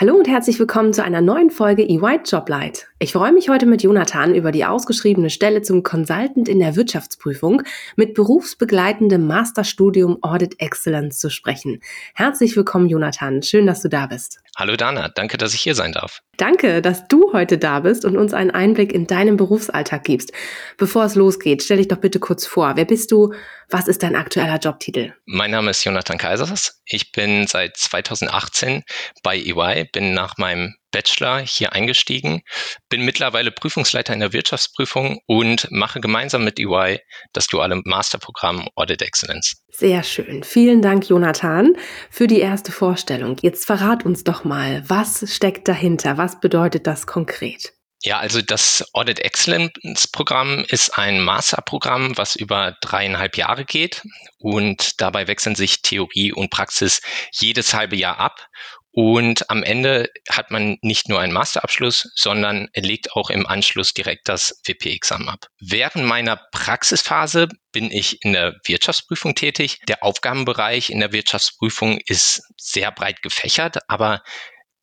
Hallo 0.00 0.14
und 0.14 0.28
herzlich 0.28 0.58
willkommen 0.58 0.94
zu 0.94 1.04
einer 1.04 1.20
neuen 1.20 1.50
Folge 1.50 1.82
EY 1.82 2.20
Joblight. 2.24 2.88
Ich 3.00 3.12
freue 3.12 3.34
mich 3.34 3.50
heute 3.50 3.66
mit 3.66 3.82
Jonathan 3.82 4.34
über 4.34 4.50
die 4.50 4.64
ausgeschriebene 4.64 5.28
Stelle 5.28 5.60
zum 5.60 5.82
Consultant 5.82 6.48
in 6.48 6.58
der 6.58 6.74
Wirtschaftsprüfung 6.74 7.60
mit 7.96 8.14
berufsbegleitendem 8.14 9.26
Masterstudium 9.26 10.16
Audit 10.22 10.58
Excellence 10.58 11.18
zu 11.18 11.28
sprechen. 11.28 11.82
Herzlich 12.14 12.56
willkommen, 12.56 12.88
Jonathan. 12.88 13.42
Schön, 13.42 13.66
dass 13.66 13.82
du 13.82 13.90
da 13.90 14.06
bist. 14.06 14.40
Hallo 14.56 14.76
Dana, 14.76 15.08
danke, 15.08 15.38
dass 15.38 15.54
ich 15.54 15.60
hier 15.60 15.74
sein 15.74 15.92
darf. 15.92 16.20
Danke, 16.36 16.82
dass 16.82 17.06
du 17.08 17.32
heute 17.32 17.58
da 17.58 17.80
bist 17.80 18.04
und 18.04 18.16
uns 18.16 18.34
einen 18.34 18.50
Einblick 18.50 18.92
in 18.92 19.06
deinen 19.06 19.36
Berufsalltag 19.36 20.04
gibst. 20.04 20.32
Bevor 20.76 21.04
es 21.04 21.14
losgeht, 21.14 21.62
stell 21.62 21.76
dich 21.76 21.88
doch 21.88 21.98
bitte 21.98 22.18
kurz 22.18 22.46
vor. 22.46 22.72
Wer 22.76 22.84
bist 22.84 23.12
du? 23.12 23.34
Was 23.68 23.88
ist 23.88 24.02
dein 24.02 24.16
aktueller 24.16 24.58
Jobtitel? 24.58 25.14
Mein 25.26 25.50
Name 25.50 25.70
ist 25.70 25.84
Jonathan 25.84 26.18
Kaisers. 26.18 26.82
Ich 26.86 27.12
bin 27.12 27.46
seit 27.46 27.76
2018 27.76 28.82
bei 29.22 29.36
EY, 29.36 29.88
bin 29.92 30.14
nach 30.14 30.38
meinem 30.38 30.74
Bachelor 30.90 31.40
hier 31.40 31.72
eingestiegen, 31.72 32.42
bin 32.88 33.04
mittlerweile 33.04 33.50
Prüfungsleiter 33.50 34.12
in 34.12 34.20
der 34.20 34.32
Wirtschaftsprüfung 34.32 35.20
und 35.26 35.70
mache 35.70 36.00
gemeinsam 36.00 36.44
mit 36.44 36.58
EY 36.58 37.00
das 37.32 37.46
duale 37.46 37.80
Masterprogramm 37.84 38.68
Audit 38.74 39.02
Excellence. 39.02 39.62
Sehr 39.70 40.02
schön. 40.02 40.42
Vielen 40.42 40.82
Dank, 40.82 41.08
Jonathan, 41.08 41.76
für 42.10 42.26
die 42.26 42.40
erste 42.40 42.72
Vorstellung. 42.72 43.36
Jetzt 43.40 43.66
verrat 43.66 44.04
uns 44.04 44.24
doch 44.24 44.44
mal, 44.44 44.82
was 44.88 45.24
steckt 45.34 45.68
dahinter? 45.68 46.18
Was 46.18 46.40
bedeutet 46.40 46.86
das 46.86 47.06
konkret? 47.06 47.72
Ja, 48.02 48.18
also 48.18 48.40
das 48.40 48.82
Audit 48.94 49.20
Excellence 49.20 50.08
Programm 50.10 50.64
ist 50.68 50.96
ein 50.96 51.20
Masterprogramm, 51.20 52.16
was 52.16 52.34
über 52.34 52.74
dreieinhalb 52.80 53.36
Jahre 53.36 53.66
geht 53.66 54.02
und 54.38 55.02
dabei 55.02 55.28
wechseln 55.28 55.54
sich 55.54 55.82
Theorie 55.82 56.32
und 56.32 56.48
Praxis 56.48 57.02
jedes 57.30 57.74
halbe 57.74 57.96
Jahr 57.96 58.18
ab. 58.18 58.48
Und 58.92 59.48
am 59.50 59.62
Ende 59.62 60.10
hat 60.28 60.50
man 60.50 60.76
nicht 60.82 61.08
nur 61.08 61.20
einen 61.20 61.32
Masterabschluss, 61.32 62.10
sondern 62.16 62.68
legt 62.74 63.12
auch 63.12 63.30
im 63.30 63.46
Anschluss 63.46 63.94
direkt 63.94 64.28
das 64.28 64.60
WP-Examen 64.64 65.28
ab. 65.28 65.46
Während 65.60 66.06
meiner 66.06 66.40
Praxisphase 66.50 67.48
bin 67.70 67.92
ich 67.92 68.24
in 68.24 68.32
der 68.32 68.56
Wirtschaftsprüfung 68.64 69.36
tätig. 69.36 69.78
Der 69.86 70.02
Aufgabenbereich 70.02 70.90
in 70.90 70.98
der 70.98 71.12
Wirtschaftsprüfung 71.12 71.98
ist 72.04 72.42
sehr 72.56 72.90
breit 72.90 73.22
gefächert, 73.22 73.78
aber 73.88 74.22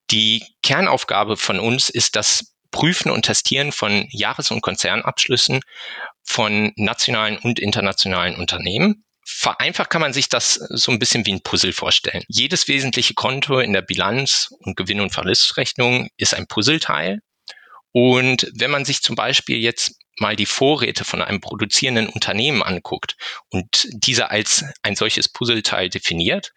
die 0.10 0.44
Kernaufgabe 0.64 1.36
von 1.36 1.60
uns 1.60 1.90
ist 1.90 2.16
das 2.16 2.54
Prüfen 2.72 3.12
und 3.12 3.24
Testieren 3.24 3.72
von 3.72 4.08
Jahres- 4.10 4.52
und 4.52 4.62
Konzernabschlüssen 4.62 5.62
von 6.24 6.72
nationalen 6.76 7.38
und 7.40 7.60
internationalen 7.60 8.36
Unternehmen. 8.36 9.04
Vereinfacht 9.30 9.90
kann 9.90 10.00
man 10.00 10.14
sich 10.14 10.30
das 10.30 10.54
so 10.54 10.90
ein 10.90 11.00
bisschen 11.00 11.26
wie 11.26 11.34
ein 11.34 11.42
Puzzle 11.42 11.74
vorstellen. 11.74 12.24
Jedes 12.30 12.70
wesentliche 12.70 13.14
Konto 13.14 13.60
in 13.60 13.74
der 13.74 13.82
Bilanz 13.82 14.48
und 14.60 14.78
Gewinn- 14.78 15.02
und 15.02 15.14
Verlustrechnung 15.14 16.08
ist 16.16 16.34
ein 16.34 16.48
Puzzleteil. 16.48 17.20
Und 17.92 18.50
wenn 18.56 18.72
man 18.72 18.86
sich 18.86 19.02
zum 19.02 19.18
Beispiel 19.18 19.58
jetzt 19.58 20.00
mal 20.20 20.38
die 20.38 20.46
Vorräte 20.46 21.04
von 21.04 21.22
einem 21.22 21.42
produzierenden 21.42 22.08
Unternehmen 22.08 22.64
anguckt 22.64 23.18
und 23.50 23.88
diese 23.92 24.32
als 24.32 24.64
ein 24.82 24.96
solches 24.96 25.28
Puzzleteil 25.28 25.90
definiert, 25.90 26.54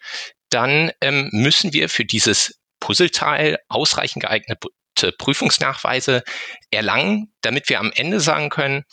dann 0.49 0.93
ähm, 1.01 1.29
müssen 1.33 1.73
wir 1.73 1.89
für 1.89 2.05
dieses 2.05 2.61
Puzzleteil 2.79 3.59
ausreichend 3.69 4.23
geeignete 4.23 5.13
Prüfungsnachweise 5.19 6.23
erlangen, 6.71 7.33
damit 7.41 7.69
wir 7.69 7.81
am 7.81 7.91
Ende 7.93 8.21
sagen 8.21 8.49
können, 8.49 8.85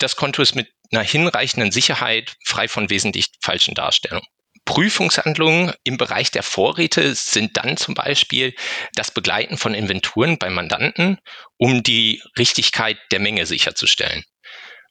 das 0.00 0.16
Konto 0.16 0.42
ist 0.42 0.56
mit 0.56 0.68
einer 0.92 1.02
hinreichenden 1.02 1.72
Sicherheit 1.72 2.36
frei 2.44 2.68
von 2.68 2.90
wesentlich 2.90 3.28
falschen 3.40 3.74
Darstellungen. 3.74 4.26
Prüfungshandlungen 4.64 5.72
im 5.82 5.96
Bereich 5.96 6.30
der 6.30 6.42
Vorräte 6.42 7.14
sind 7.14 7.56
dann 7.56 7.76
zum 7.76 7.94
Beispiel 7.94 8.54
das 8.94 9.10
Begleiten 9.10 9.56
von 9.58 9.74
Inventuren 9.74 10.38
beim 10.38 10.54
Mandanten, 10.54 11.18
um 11.56 11.82
die 11.82 12.22
Richtigkeit 12.38 12.96
der 13.10 13.18
Menge 13.18 13.46
sicherzustellen. 13.46 14.24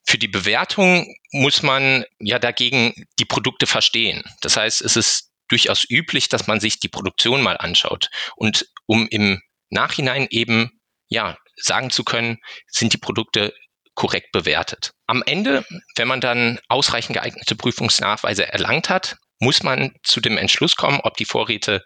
Für 0.06 0.18
die 0.18 0.28
Bewertung 0.28 1.16
muss 1.32 1.62
man 1.62 2.06
ja 2.20 2.40
dagegen 2.40 2.94
die 3.20 3.26
Produkte 3.26 3.68
verstehen. 3.68 4.24
Das 4.42 4.58
heißt, 4.58 4.82
es 4.82 4.98
ist 4.98 5.32
durchaus 5.48 5.86
üblich, 5.90 6.28
dass 6.28 6.48
man 6.48 6.60
sich 6.60 6.80
die 6.80 6.90
Produktion 6.90 7.42
mal 7.42 7.58
anschaut 7.58 8.10
und 8.36 8.68
um 8.88 9.08
im 9.10 9.42
Nachhinein 9.70 10.28
eben 10.32 10.82
ja 11.08 11.38
sagen 11.56 11.92
zu 11.92 12.04
können, 12.04 12.40
sind 12.68 12.94
die 12.94 12.98
Produkte 12.98 13.54
korrekt 14.02 14.32
bewertet. 14.32 14.94
Am 15.06 15.22
Ende, 15.24 15.64
wenn 15.96 16.08
man 16.08 16.22
dann 16.22 16.58
ausreichend 16.70 17.16
geeignete 17.16 17.56
Prüfungsnachweise 17.56 18.52
erlangt 18.52 18.90
hat, 18.90 19.18
muss 19.40 19.62
man 19.62 19.94
zu 20.02 20.22
dem 20.22 20.40
Entschluss 20.40 20.76
kommen, 20.76 21.02
ob 21.04 21.18
die 21.18 21.26
Vorräte 21.26 21.84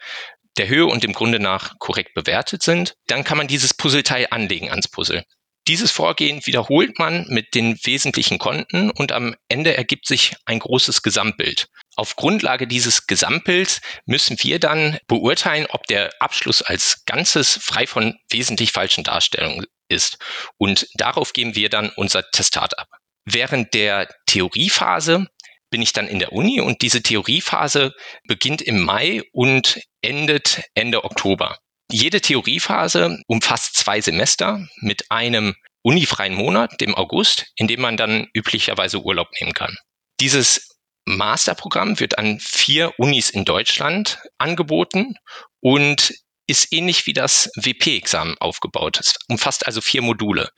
der 0.57 0.69
Höhe 0.69 0.85
und 0.85 1.03
dem 1.03 1.11
Grunde 1.11 1.41
nach 1.41 1.77
korrekt 1.77 2.13
bewertet 2.13 2.63
sind. 2.63 2.93
Dann 3.07 3.25
kann 3.25 3.37
man 3.37 3.47
dieses 3.47 3.73
Puzzleteil 3.73 4.27
anlegen 4.31 4.69
ans 4.69 4.87
Puzzle. 4.87 5.25
Dieses 5.67 5.91
Vorgehen 5.91 6.45
wiederholt 6.45 6.99
man 6.99 7.25
mit 7.27 7.55
den 7.55 7.79
wesentlichen 7.83 8.37
Konten 8.37 8.91
und 8.91 9.11
am 9.11 9.35
Ende 9.47 9.75
ergibt 9.75 10.05
sich 10.05 10.35
ein 10.45 10.59
großes 10.59 11.01
Gesamtbild. 11.01 11.69
Auf 11.95 12.15
Grundlage 12.15 12.67
dieses 12.67 13.07
Gesamtbilds 13.07 13.81
müssen 14.05 14.37
wir 14.41 14.59
dann 14.59 14.99
beurteilen, 15.07 15.65
ob 15.69 15.87
der 15.87 16.11
Abschluss 16.19 16.61
als 16.61 17.03
Ganzes 17.05 17.59
frei 17.61 17.87
von 17.87 18.15
wesentlich 18.29 18.73
falschen 18.73 19.03
Darstellungen 19.03 19.65
ist. 19.87 20.19
Und 20.57 20.87
darauf 20.95 21.33
geben 21.33 21.55
wir 21.55 21.69
dann 21.69 21.89
unser 21.95 22.29
Testat 22.29 22.77
ab. 22.77 22.89
Während 23.25 23.73
der 23.73 24.07
Theoriephase 24.27 25.25
bin 25.71 25.81
ich 25.81 25.93
dann 25.93 26.07
in 26.07 26.19
der 26.19 26.31
Uni 26.31 26.61
und 26.61 26.83
diese 26.83 27.01
Theoriephase 27.01 27.93
beginnt 28.27 28.61
im 28.61 28.81
Mai 28.81 29.23
und 29.31 29.81
endet 30.01 30.61
Ende 30.75 31.03
Oktober. 31.03 31.57
Jede 31.91 32.21
Theoriephase 32.21 33.19
umfasst 33.27 33.75
zwei 33.75 34.01
Semester 34.01 34.67
mit 34.81 35.11
einem 35.11 35.55
unifreien 35.83 36.33
Monat, 36.33 36.81
dem 36.81 36.95
August, 36.95 37.45
in 37.55 37.67
dem 37.67 37.81
man 37.81 37.95
dann 37.95 38.27
üblicherweise 38.33 39.01
Urlaub 39.01 39.27
nehmen 39.39 39.53
kann. 39.53 39.75
Dieses 40.19 40.75
Masterprogramm 41.05 41.99
wird 41.99 42.17
an 42.17 42.39
vier 42.39 42.91
Unis 42.97 43.29
in 43.29 43.45
Deutschland 43.45 44.19
angeboten 44.39 45.15
und 45.59 46.11
ist 46.47 46.71
ähnlich 46.73 47.05
wie 47.05 47.13
das 47.13 47.49
WP-Examen 47.55 48.35
aufgebaut. 48.39 48.99
Es 48.99 49.15
umfasst 49.27 49.67
also 49.67 49.81
vier 49.81 50.01
Module. 50.01 50.49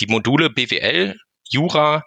Die 0.00 0.06
Module 0.06 0.50
BWL, 0.50 1.16
Jura, 1.50 2.04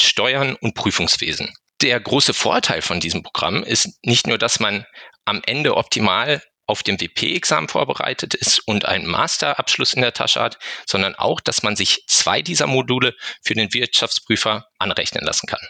Steuern 0.00 0.56
und 0.60 0.74
Prüfungswesen. 0.74 1.52
Der 1.80 1.98
große 2.00 2.34
Vorteil 2.34 2.82
von 2.82 3.00
diesem 3.00 3.22
Programm 3.22 3.64
ist 3.64 3.88
nicht 4.04 4.26
nur, 4.26 4.38
dass 4.38 4.60
man 4.60 4.84
am 5.24 5.42
Ende 5.44 5.76
optimal 5.76 6.42
auf 6.72 6.82
dem 6.82 6.98
WP-Examen 6.98 7.68
vorbereitet 7.68 8.32
ist 8.32 8.66
und 8.66 8.86
einen 8.86 9.06
Masterabschluss 9.06 9.92
in 9.92 10.00
der 10.00 10.14
Tasche 10.14 10.40
hat, 10.40 10.58
sondern 10.86 11.14
auch, 11.14 11.38
dass 11.38 11.62
man 11.62 11.76
sich 11.76 12.04
zwei 12.06 12.40
dieser 12.40 12.66
Module 12.66 13.14
für 13.42 13.52
den 13.52 13.74
Wirtschaftsprüfer 13.74 14.64
anrechnen 14.78 15.22
lassen 15.22 15.46
kann. 15.46 15.60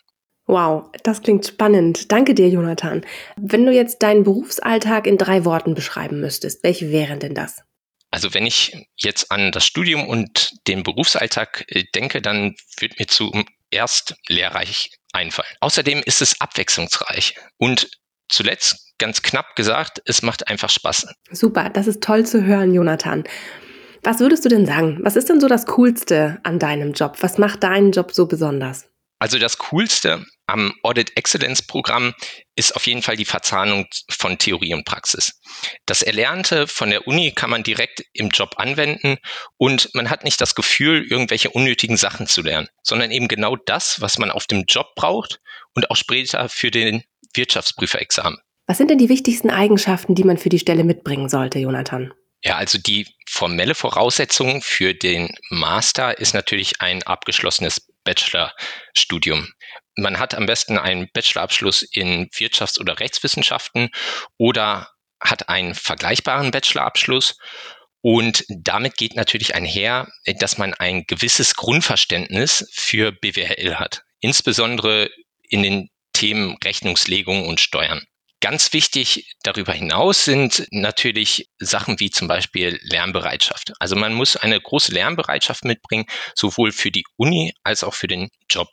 Wow, 0.47 0.91
das 1.03 1.23
klingt 1.23 1.45
spannend. 1.45 2.13
Danke 2.13 2.35
dir, 2.35 2.49
Jonathan. 2.49 3.05
Wenn 3.37 3.67
du 3.67 3.73
jetzt 3.73 4.03
deinen 4.05 4.23
Berufsalltag 4.23 5.09
in 5.09 5.19
drei 5.19 5.45
Worten 5.45 5.75
beschreiben 5.75 6.21
müsstest, 6.21 6.63
welche 6.63 6.93
wären 6.93 7.19
denn 7.19 7.35
das? 7.35 7.63
Also 8.13 8.33
wenn 8.33 8.47
ich 8.47 8.77
jetzt 8.95 9.33
an 9.33 9.51
das 9.51 9.67
Studium 9.67 10.07
und 10.07 10.53
den 10.69 10.85
Berufsalltag 10.85 11.65
äh, 11.67 11.85
denke, 11.97 12.23
dann 12.23 12.55
wird 12.79 13.01
mir 13.01 13.07
zuerst 13.09 14.15
lehrreich 14.29 14.91
einfallen. 15.13 15.57
Außerdem 15.61 16.03
ist 16.05 16.23
es 16.23 16.41
abwechslungsreich 16.41 17.35
und 17.57 17.91
zuletzt 18.33 18.95
ganz 18.99 19.23
knapp 19.23 19.57
gesagt, 19.57 20.03
es 20.07 20.23
macht 20.23 20.49
einfach 20.49 20.71
Spaß. 20.71 21.07
Super, 21.31 21.71
das 21.71 21.87
ist 21.87 22.03
toll 22.03 22.25
zu 22.25 22.45
hören, 22.45 22.73
Jonathan. 22.75 23.25
Was 24.03 24.19
würdest 24.19 24.45
du 24.45 24.49
denn 24.49 24.67
sagen? 24.67 24.99
Was 25.03 25.17
ist 25.17 25.29
denn 25.29 25.41
so 25.41 25.49
das 25.49 25.67
Coolste 25.67 26.41
an 26.43 26.59
deinem 26.59 26.93
Job? 26.93 27.17
Was 27.21 27.39
macht 27.39 27.63
deinen 27.63 27.93
Job 27.93 28.13
so 28.13 28.27
besonders? 28.27 28.89
Also 29.21 29.39
das 29.39 29.59
Coolste 29.59 30.25
am 30.47 30.75
Audit 30.83 31.17
Excellence 31.17 31.63
Programm 31.63 32.13
ist 32.57 32.75
auf 32.75 32.89
jeden 32.89 33.03
Fall 33.03 33.15
die 33.15 33.25
Verzahnung 33.25 33.87
von 34.11 34.37
Theorie 34.37 34.75
und 34.75 34.85
Praxis. 34.85 35.41
Das 35.87 36.03
Erlernte 36.03 36.67
von 36.67 36.91
der 36.91 37.07
Uni 37.07 37.31
kann 37.31 37.49
man 37.49 37.63
direkt 37.63 38.03
im 38.13 38.31
Job 38.31 38.55
anwenden 38.57 39.19
und 39.57 39.91
man 39.95 40.11
hat 40.11 40.25
nicht 40.25 40.41
das 40.41 40.57
Gefühl, 40.57 41.07
irgendwelche 41.09 41.51
unnötigen 41.51 41.97
Sachen 41.97 42.27
zu 42.27 42.43
lernen, 42.43 42.67
sondern 42.83 43.13
eben 43.13 43.29
genau 43.29 43.55
das, 43.55 44.01
was 44.01 44.19
man 44.19 44.33
auf 44.33 44.49
dem 44.49 44.65
Job 44.67 44.89
braucht 44.97 45.39
und 45.75 45.89
auch 45.93 45.97
später 45.97 46.49
für 46.49 46.73
den 46.73 47.05
Wirtschaftsprüferexamen. 47.35 48.39
Was 48.67 48.79
sind 48.79 48.91
denn 48.91 48.99
die 48.99 49.09
wichtigsten 49.09 49.51
Eigenschaften, 49.51 50.15
die 50.15 50.25
man 50.25 50.39
für 50.39 50.49
die 50.49 50.59
Stelle 50.59 50.85
mitbringen 50.85 51.29
sollte, 51.29 51.59
Jonathan? 51.59 52.13
Ja, 52.45 52.57
also 52.57 52.79
die 52.79 53.07
formelle 53.29 53.75
Voraussetzung 53.75 54.63
für 54.63 54.95
den 54.95 55.35
Master 55.51 56.19
ist 56.19 56.35
natürlich 56.35 56.81
ein 56.81 57.03
abgeschlossenes 57.05 57.93
Bachelorstudium. 58.05 59.49
Man 59.97 60.19
hat 60.19 60.35
am 60.35 60.47
besten 60.47 60.79
einen 60.79 61.09
Bachelorabschluss 61.13 61.83
in 61.83 62.29
Wirtschafts- 62.31 62.81
oder 62.81 62.99
Rechtswissenschaften 62.99 63.91
oder 64.39 64.89
hat 65.21 65.49
einen 65.49 65.75
vergleichbaren 65.75 66.51
Bachelorabschluss. 66.51 67.39
Und 68.01 68.45
damit 68.49 68.97
geht 68.97 69.15
natürlich 69.15 69.55
einher, 69.55 70.09
dass 70.41 70.59
man 70.59 70.75
ein 70.75 71.05
gewisses 71.07 71.55
Grundverständnis 71.55 72.69
für 72.73 73.13
BWL 73.13 73.77
hat, 73.77 74.03
insbesondere 74.21 75.09
in 75.43 75.63
den 75.63 75.92
Themen 76.23 76.57
Rechnungslegung 76.63 77.49
und 77.49 77.59
Steuern. 77.59 78.01
Ganz 78.41 78.73
wichtig 78.73 79.35
darüber 79.43 79.73
hinaus 79.73 80.25
sind 80.25 80.69
natürlich 80.71 81.49
Sachen 81.59 81.99
wie 81.99 82.11
zum 82.11 82.29
Beispiel 82.29 82.79
Lernbereitschaft. 82.83 83.73
Also 83.81 83.97
man 83.97 84.15
muss 84.15 84.37
eine 84.37 84.61
große 84.61 84.93
Lernbereitschaft 84.93 85.65
mitbringen, 85.65 86.07
sowohl 86.37 86.71
für 86.71 86.93
die 86.93 87.03
Uni 87.17 87.53
als 87.65 87.83
auch 87.83 87.95
für 87.95 88.07
den 88.07 88.29
Job. 88.49 88.69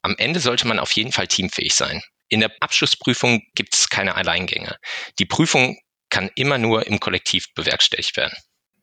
Am 0.00 0.14
Ende 0.16 0.40
sollte 0.40 0.66
man 0.66 0.78
auf 0.78 0.92
jeden 0.92 1.12
Fall 1.12 1.26
teamfähig 1.26 1.74
sein. 1.74 2.02
In 2.28 2.40
der 2.40 2.50
Abschlussprüfung 2.60 3.42
gibt 3.54 3.74
es 3.74 3.90
keine 3.90 4.14
Alleingänge. 4.14 4.78
Die 5.18 5.26
Prüfung 5.26 5.78
kann 6.08 6.30
immer 6.34 6.56
nur 6.56 6.86
im 6.86 6.98
Kollektiv 6.98 7.52
bewerkstelligt 7.54 8.16
werden. 8.16 8.38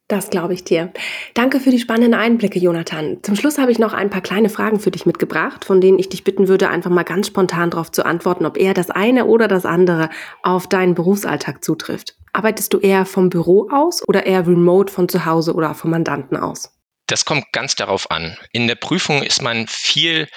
Das 0.10 0.30
glaube 0.30 0.54
ich 0.54 0.64
dir. 0.64 0.92
Danke 1.34 1.60
für 1.60 1.72
die 1.72 1.80
spannenden 1.80 2.14
Einblicke, 2.14 2.60
Jonathan. 2.60 3.20
Zum 3.24 3.36
Schluss 3.36 3.58
habe 3.58 3.72
ich 3.72 3.80
noch 3.80 3.94
ein 3.94 4.10
paar 4.10 4.22
kleine 4.22 4.50
Fragen 4.50 4.80
für 4.80 4.92
dich 4.92 5.06
mitgebracht, 5.06 5.64
von 5.64 5.80
denen 5.80 5.98
ich 5.98 6.10
dich 6.10 6.24
bitten 6.24 6.48
würde, 6.50 6.70
einfach 6.70 6.92
mal 6.92 7.04
ganz 7.04 7.28
spontan 7.28 7.70
darauf 7.70 7.92
zu 7.92 8.06
antworten, 8.06 8.46
ob 8.46 8.58
eher 8.58 8.74
das 8.74 8.90
eine 8.90 9.26
oder 9.26 9.48
das 9.48 9.66
andere 9.66 10.10
auf 10.42 10.68
deinen 10.68 10.94
Berufsalltag 10.94 11.64
zutrifft. 11.64 12.18
Arbeitest 12.34 12.74
du 12.74 12.80
eher 12.80 13.06
vom 13.06 13.30
Büro 13.30 13.70
aus 13.72 14.02
oder 14.08 14.26
eher 14.26 14.46
remote 14.46 14.92
von 14.92 15.08
zu 15.08 15.26
Hause 15.26 15.54
oder 15.54 15.74
vom 15.74 15.92
Mandanten 15.92 16.36
aus? 16.36 16.78
Das 17.08 17.26
kommt 17.26 17.52
ganz 17.54 17.76
darauf 17.76 18.12
an. 18.12 18.38
In 18.52 18.68
der 18.68 18.76
Prüfung 18.76 19.24
ist 19.24 19.42
man 19.42 19.68
viel 19.68 20.28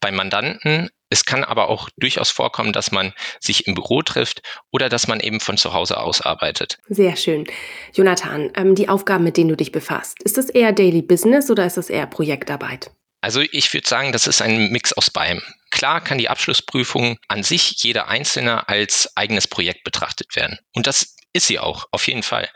beim 0.00 0.16
Mandanten, 0.16 0.88
es 1.08 1.24
kann 1.24 1.44
aber 1.44 1.68
auch 1.68 1.88
durchaus 1.96 2.30
vorkommen, 2.30 2.72
dass 2.72 2.90
man 2.90 3.12
sich 3.40 3.66
im 3.66 3.74
Büro 3.74 4.02
trifft 4.02 4.42
oder 4.70 4.88
dass 4.88 5.06
man 5.06 5.20
eben 5.20 5.40
von 5.40 5.56
zu 5.56 5.72
Hause 5.72 5.98
aus 5.98 6.20
arbeitet. 6.20 6.78
Sehr 6.88 7.16
schön. 7.16 7.46
Jonathan, 7.92 8.50
ähm, 8.56 8.74
die 8.74 8.88
Aufgaben, 8.88 9.24
mit 9.24 9.36
denen 9.36 9.50
du 9.50 9.56
dich 9.56 9.72
befasst, 9.72 10.22
ist 10.24 10.36
das 10.36 10.50
eher 10.50 10.72
Daily 10.72 11.02
Business 11.02 11.50
oder 11.50 11.66
ist 11.66 11.76
das 11.76 11.90
eher 11.90 12.06
Projektarbeit? 12.06 12.90
Also 13.20 13.40
ich 13.40 13.72
würde 13.72 13.88
sagen, 13.88 14.12
das 14.12 14.26
ist 14.26 14.42
ein 14.42 14.70
Mix 14.70 14.92
aus 14.92 15.10
beidem. 15.10 15.42
Klar 15.70 16.00
kann 16.00 16.18
die 16.18 16.28
Abschlussprüfung 16.28 17.18
an 17.28 17.42
sich 17.42 17.82
jeder 17.82 18.08
Einzelne 18.08 18.68
als 18.68 19.10
eigenes 19.16 19.48
Projekt 19.48 19.84
betrachtet 19.84 20.36
werden. 20.36 20.58
Und 20.74 20.86
das 20.86 21.16
ist 21.32 21.46
sie 21.46 21.58
auch, 21.58 21.86
auf 21.90 22.06
jeden 22.06 22.22
Fall. 22.22 22.48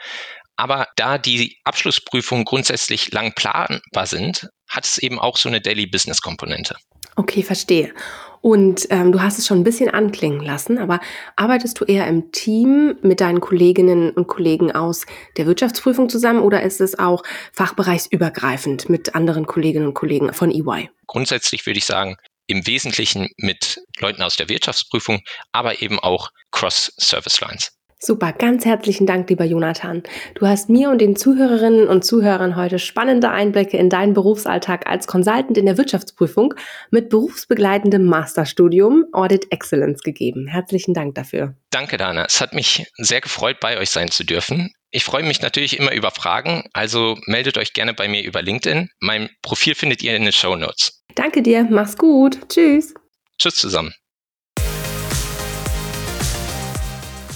Aber 0.56 0.88
da 0.96 1.18
die 1.18 1.58
Abschlussprüfungen 1.64 2.44
grundsätzlich 2.44 3.10
lang 3.12 3.32
planbar 3.34 4.06
sind, 4.06 4.48
hat 4.68 4.84
es 4.84 4.98
eben 4.98 5.18
auch 5.18 5.36
so 5.36 5.48
eine 5.48 5.60
Daily 5.60 5.86
Business 5.86 6.20
Komponente. 6.20 6.76
Okay, 7.16 7.42
verstehe. 7.42 7.92
Und 8.42 8.86
ähm, 8.90 9.12
du 9.12 9.20
hast 9.20 9.38
es 9.38 9.46
schon 9.46 9.58
ein 9.60 9.64
bisschen 9.64 9.90
anklingen 9.90 10.40
lassen, 10.40 10.78
aber 10.78 11.00
arbeitest 11.36 11.78
du 11.80 11.84
eher 11.84 12.06
im 12.06 12.32
Team 12.32 12.96
mit 13.02 13.20
deinen 13.20 13.40
Kolleginnen 13.40 14.10
und 14.10 14.28
Kollegen 14.28 14.72
aus 14.72 15.04
der 15.36 15.46
Wirtschaftsprüfung 15.46 16.08
zusammen 16.08 16.40
oder 16.40 16.62
ist 16.62 16.80
es 16.80 16.98
auch 16.98 17.22
fachbereichsübergreifend 17.52 18.88
mit 18.88 19.14
anderen 19.14 19.46
Kolleginnen 19.46 19.88
und 19.88 19.94
Kollegen 19.94 20.32
von 20.32 20.50
EY? 20.50 20.88
Grundsätzlich 21.06 21.66
würde 21.66 21.78
ich 21.78 21.84
sagen, 21.84 22.16
im 22.46 22.66
Wesentlichen 22.66 23.28
mit 23.36 23.80
Leuten 23.98 24.22
aus 24.22 24.36
der 24.36 24.48
Wirtschaftsprüfung, 24.48 25.20
aber 25.52 25.82
eben 25.82 25.98
auch 25.98 26.30
Cross-Service-Lines. 26.50 27.79
Super, 28.02 28.32
ganz 28.32 28.64
herzlichen 28.64 29.06
Dank, 29.06 29.28
lieber 29.28 29.44
Jonathan. 29.44 30.02
Du 30.34 30.46
hast 30.46 30.70
mir 30.70 30.88
und 30.88 31.02
den 31.02 31.16
Zuhörerinnen 31.16 31.86
und 31.86 32.02
Zuhörern 32.02 32.56
heute 32.56 32.78
spannende 32.78 33.28
Einblicke 33.28 33.76
in 33.76 33.90
deinen 33.90 34.14
Berufsalltag 34.14 34.86
als 34.86 35.06
Consultant 35.06 35.58
in 35.58 35.66
der 35.66 35.76
Wirtschaftsprüfung 35.76 36.54
mit 36.90 37.10
berufsbegleitendem 37.10 38.06
Masterstudium 38.06 39.04
Audit 39.12 39.52
Excellence 39.52 40.00
gegeben. 40.02 40.46
Herzlichen 40.46 40.94
Dank 40.94 41.14
dafür. 41.14 41.54
Danke, 41.68 41.98
Dana. 41.98 42.24
Es 42.24 42.40
hat 42.40 42.54
mich 42.54 42.86
sehr 42.96 43.20
gefreut, 43.20 43.60
bei 43.60 43.76
euch 43.76 43.90
sein 43.90 44.10
zu 44.10 44.24
dürfen. 44.24 44.72
Ich 44.90 45.04
freue 45.04 45.22
mich 45.22 45.42
natürlich 45.42 45.78
immer 45.78 45.92
über 45.92 46.10
Fragen, 46.10 46.64
also 46.72 47.18
meldet 47.26 47.58
euch 47.58 47.74
gerne 47.74 47.92
bei 47.92 48.08
mir 48.08 48.24
über 48.24 48.40
LinkedIn. 48.40 48.88
Mein 49.00 49.28
Profil 49.42 49.74
findet 49.74 50.02
ihr 50.02 50.16
in 50.16 50.22
den 50.22 50.32
Show 50.32 50.56
Notes. 50.56 51.04
Danke 51.16 51.42
dir, 51.42 51.66
mach's 51.68 51.98
gut. 51.98 52.48
Tschüss. 52.48 52.94
Tschüss 53.38 53.56
zusammen. 53.56 53.92